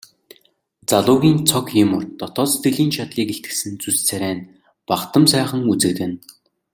[0.89, 4.47] Залуугийн цог хийморь дотоод сэтгэлийн чадлыг илтгэсэн зүс царай нь
[4.87, 6.17] бахдам сайхан үзэгдэнэ.